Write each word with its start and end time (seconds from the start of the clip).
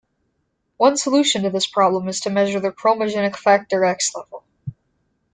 One 0.77 0.97
solution 0.97 1.43
to 1.43 1.51
this 1.51 1.67
problem 1.67 2.07
is 2.07 2.19
to 2.21 2.31
measure 2.31 2.59
the 2.59 2.71
chromogenic 2.71 3.35
factor 3.35 3.85
X 3.85 4.15
level. 4.15 4.43